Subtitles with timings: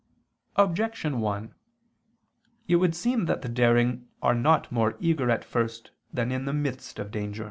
[0.55, 1.53] Objection 1:
[2.67, 6.53] It would seem that the daring are not more eager at first than in the
[6.53, 7.39] midst of danger.